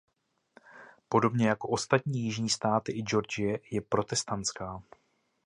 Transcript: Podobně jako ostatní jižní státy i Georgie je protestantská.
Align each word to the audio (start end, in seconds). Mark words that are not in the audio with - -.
Podobně 1.09 1.47
jako 1.47 1.69
ostatní 1.69 2.19
jižní 2.21 2.49
státy 2.49 2.91
i 2.91 3.01
Georgie 3.01 3.59
je 3.71 3.81
protestantská. 3.81 4.83